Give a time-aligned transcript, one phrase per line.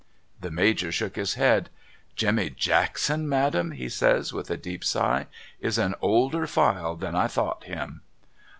[0.39, 1.69] The Major shook his head.'
[2.15, 5.27] Jemmy Jackman Madam,' he says with a deep sigh,'
[5.67, 8.01] is an older file than I thought him.'